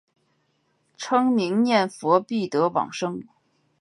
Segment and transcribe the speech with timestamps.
[0.97, 3.21] 称名念佛必得往生。